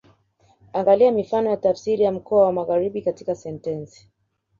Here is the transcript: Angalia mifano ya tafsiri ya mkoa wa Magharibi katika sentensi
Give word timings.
Angalia 0.73 1.11
mifano 1.11 1.49
ya 1.49 1.57
tafsiri 1.57 2.03
ya 2.03 2.11
mkoa 2.11 2.45
wa 2.45 2.53
Magharibi 2.53 3.01
katika 3.01 3.35
sentensi 3.35 4.09